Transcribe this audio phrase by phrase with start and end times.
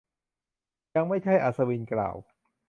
[0.95, 2.15] ยังไม่ใช่ อัศวินกล่าว